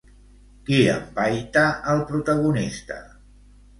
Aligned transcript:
Qui 0.69 0.77
empaita 0.93 1.65
al 1.93 2.03
protagonista? 2.13 2.99